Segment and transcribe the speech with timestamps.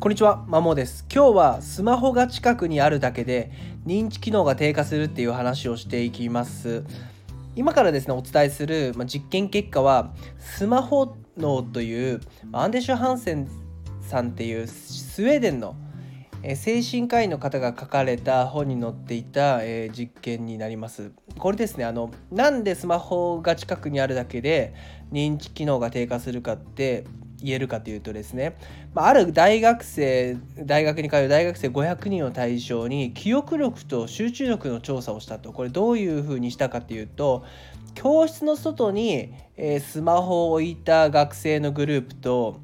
[0.00, 1.04] こんにちは、まもです。
[1.14, 3.52] 今日はスマホが近くにあるだけで
[3.84, 6.84] 認知機能が低下するっていう話をしていきます。
[7.54, 12.20] 今からですね、お伝えする実験結果は、スマホ脳という
[12.50, 13.46] アンデシュ・ハンセン
[14.00, 15.76] さんっていうスウェーデンの
[16.54, 21.12] 精神科医の方が書かれた本に載っていた、え実験になります。
[21.36, 24.72] これですねあのなんでスマホが近くにあるだけで
[25.12, 27.04] 認知機能が低下するかって
[27.42, 28.56] 言えるかというとですね、
[28.94, 35.52] まあ、る大学生大学に通う大学生500人を対象に記憶力と集中力の調査をしたと。
[35.52, 37.44] これどういうふうにしたかというと
[37.94, 42.60] 教室の外に、え、スマホを置いた学生のグループと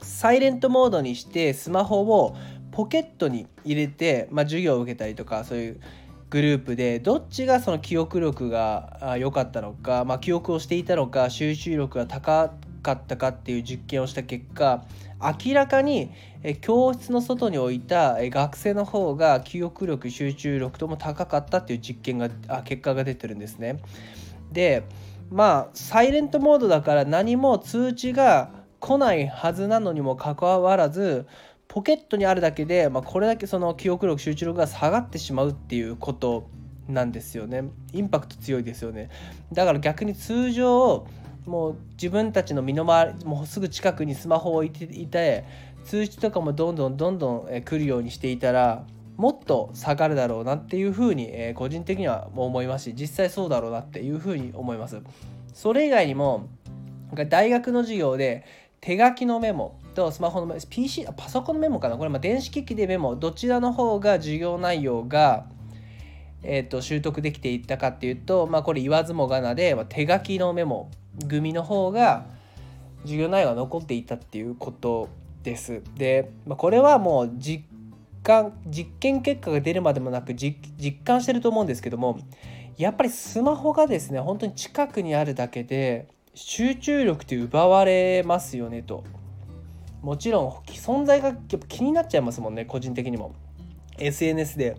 [0.00, 2.36] サイレントモードにしてスマホを
[2.72, 5.80] ポケットに入れて、まあ、授業を受けたりとかそういう
[6.30, 14.84] グループでどっちがその記憶力が良かったのか、まあ、記憶をしていたのか集中力が高かったかっていう実験をした結果
[15.46, 16.10] 明らかに
[16.60, 23.80] 教室の外に置いた学生の方が記憶力集中力とも高かったっていう実験があ結果が出てるんですね。
[24.50, 24.84] で
[25.30, 31.26] まあサイレントモードだから何も通知が来ないはずなのにもかかわらず
[31.68, 36.50] ポケットにあるだけで、まあ、これだけその記憶力集中力が下がってしまうっていうこと
[36.88, 39.08] なんですよねインパクト強いですよね
[39.52, 41.06] だから逆に通常
[41.46, 45.44] もう自分たちの身の回りもうすぐ近くにスマホを置いていて
[45.84, 48.84] 通知とかもどんどんどんどん来るようにしていたら
[49.16, 55.00] もっと下がるだろうなっていうふうに、え個人的には思いますし実際そうだろうなっていうふうに思います。
[55.52, 56.48] それ以外にも
[57.28, 58.44] 大学の授業で
[58.80, 61.98] 手書きのメモとスマホのメモ PC パソコンのメモかな？
[61.98, 65.46] これま電子機器でメモどちらの方が授業内容が
[66.44, 70.90] えーと、習得できていったかっていうと、まあ、これ言わずもがなで、ま、手書きのメモ
[71.28, 72.26] 組の方が
[73.02, 75.08] 授業内容が残っていたっていうこと
[75.42, 75.82] です。
[75.96, 77.64] で、まあ、これはもう実
[78.22, 80.56] 感実験結果が出るまでもなく実
[81.04, 82.20] 感してると思うんですけども
[82.76, 89.04] やっぱりスマホがですね本当に近くにあるだけで集中力って奪われますよねと
[90.00, 93.34] もちろん存在がやっぱ気になっちゃいますもんね個人的にも
[93.98, 94.76] SNS で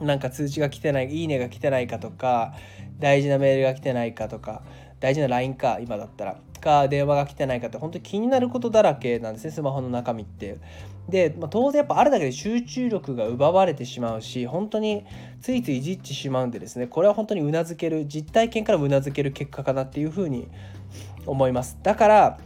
[0.00, 2.54] なんか通知が来てないいいねが来てないかとか
[2.98, 4.62] 大事なメールが来てないかとか
[5.00, 10.58] 大事な LINE か今だったらか電話が来てないかって本当に気になることだらけなんですねスマホの中身って。
[11.08, 15.04] で、まあ、当然やっぱあるだけで集中力が奪われてしまうし本当に
[15.40, 20.48] ついついいじってしまうんでですねこれは本当にうなずける実体験からうなずける結果かなっていうふうに
[21.26, 21.78] 思います。
[21.82, 22.38] だから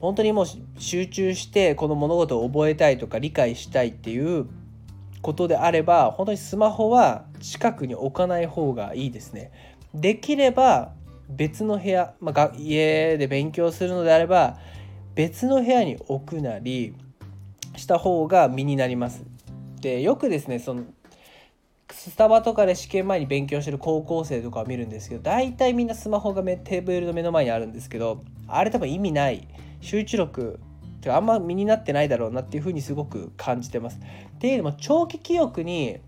[0.00, 0.46] 本当にもう
[0.78, 4.46] 集中してこの物事を覚えたいとか理解したいっていう
[5.22, 9.50] ことであれば本当にスマホは近くに置かない方がいいですね。
[9.94, 10.92] できれば
[11.28, 14.58] 別の部屋、まあ、家で勉強するのであれば
[15.14, 16.94] 別の部屋に置くなり
[17.76, 19.24] した方が身になります。
[19.80, 20.84] でよくですねその
[21.90, 29.46] スタバとかで試験前に勉強してる高校生とかを見るんですけど大体みんなスマホがテーブルの目の前にあるんですけどあれ多分意味ない
[29.80, 30.60] 集中力
[30.96, 33.98] ってかあんま身になってないだろうなっていうふうにすごく感じてます。
[33.98, 35.98] っていうのも長期記憶に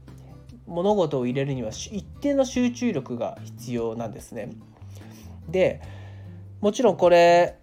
[0.67, 4.51] 物事を入れるには一定の集中力が必要なんですね。
[5.49, 5.81] で
[6.61, 7.59] もちろんこれ、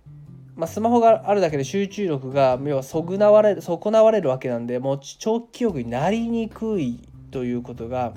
[0.55, 8.13] まあ、スマホがあるだけで集中力が要は損なわれる損なわれるわけなんでもう長期記憶になりにくいということが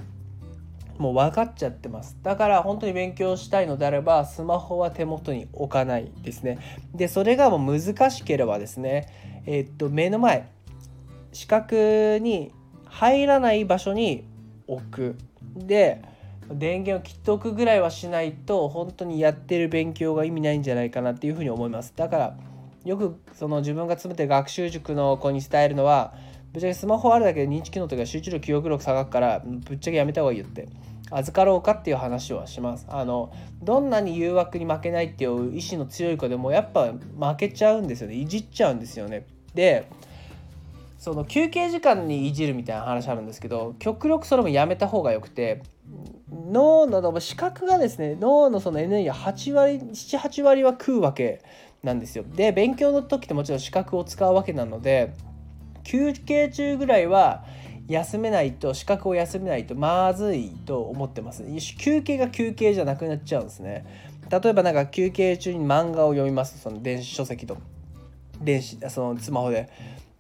[0.99, 2.17] もう分かっちゃってます。
[2.23, 6.59] だから本当に勉強したいのであればスマホは手元に置かないですね。
[6.95, 10.49] でそれがもう難しければですねえー、っと目の前
[11.33, 12.53] 視覚に
[12.87, 14.25] 入らない場所に
[14.67, 15.17] 置く。
[15.55, 16.03] で
[16.53, 21.93] 電源を切っておくぐらいはしないと本当にやってる勉強が意味ないんじゃないかなっていうふうに思います。
[21.97, 22.37] だから
[22.85, 26.15] よくその自分が詰めてる学習塾の子に伝えるのは
[26.53, 30.69] ぶっちゃけスマホあるだけで認知機能とか集中力記憶力下がるからぶっちゃけやめた方がいいよって
[31.11, 32.87] 預かろうかっていう話はします。
[32.89, 33.33] あの
[33.63, 38.15] どんなに誘惑に負けないっていう意志の強い子でもやっぱ負けちゃうんですよね。
[38.15, 39.27] いじっちゃうんですよね。
[39.55, 39.89] で
[40.99, 45.63] その休憩時間にいじるみたいな話あるんですけど極力それもやめた方がよくて
[46.53, 51.43] 脳の視覚がですね脳のそのエネルギー8割78割は食うわけ
[51.83, 52.25] なんですよ。
[52.35, 55.13] で勉強の時ってもちろん視覚を使うわけなので
[55.85, 57.45] 休憩中ぐらいは
[57.89, 61.45] 休めないと資格を休めないとまずいと思ってます。
[61.79, 63.85] 休憩が休憩じゃなくなっちゃうんですね。
[64.29, 66.61] 例えばなんか休憩中に漫画を読みます。
[66.61, 67.57] その電子書籍と。
[68.41, 69.69] 電子そのスマホで。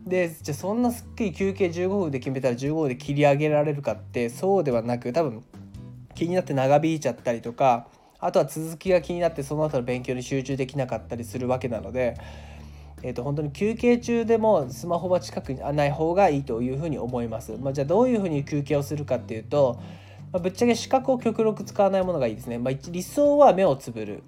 [0.00, 5.42] でじゃそんなすっきり休憩15分で決めたら15分で切り上げられるかってそうではなく多分
[6.16, 7.86] 気になって長引いちゃったりとか
[8.18, 12.16] あとは続きが気になってその後の勉強に集中できなかったりするわけなので
[13.02, 17.56] えー、と本当に休憩中でもスマホは近くにない方がいいというふうに思います。
[17.60, 19.78] まあ、じゃあどういうふうに休憩をするかっていうと、
[20.32, 22.58] まあ、ぶっちゃけ視覚を極力使わないものがいいですね。
[22.58, 24.22] まあ、理想は目をつぶる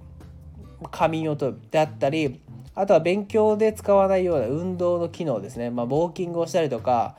[0.90, 2.40] 仮眠をとるであったり
[2.74, 7.16] あとは勉強で使わないような運動の機能ですね、まあ、ウォーキングをしたりとか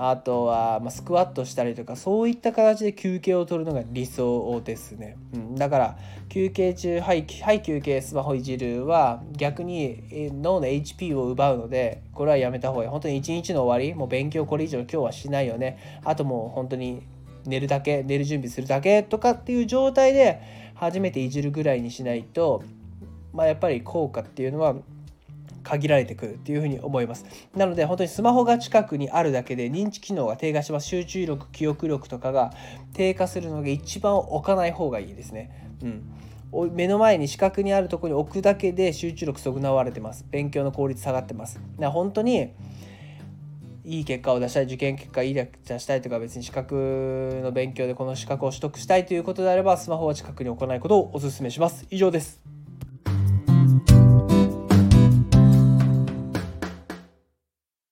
[0.00, 5.98] あとは、まスクワットしたりとかそういった形で休憩を取るのが理想ですね、うん、だから
[6.28, 12.90] 休憩中はい、はい、休憩スマホいじるは逆に脳の HP を奪うのでこれはやめた方がいい。
[12.90, 16.00] 本当に一日の終わりもう勉強これ以上今日はしないよね。
[16.04, 17.02] あともう本当に
[17.44, 20.40] 寝るだけ寝る準備するだけとかっていう状態で
[20.74, 22.62] 初めていじるぐらいにしないと
[23.32, 24.74] まあ、やっぱり効果っていうのは
[25.68, 27.26] 限られてくるっていうふうに思います。
[27.54, 32.52] なので本当にスマホが近くにあるだけで認知機能が低下します集中力記憶力とかが
[32.94, 35.68] 低下するのが一番置かない方がいいですね。
[35.82, 36.72] うん。
[36.74, 40.24] 目の前に視覚にあるところに置くだけで集中力損なわれてます。
[40.30, 41.60] 勉強の効率下がってます。
[41.78, 42.52] 本当に
[43.84, 51.86] いい結果を出したい受験結果いい出したいとか別に資格の勉強でこの資格を取得したいということであればスマホは近くに置かないことをお勧めします。
[51.90, 52.57] 以上です。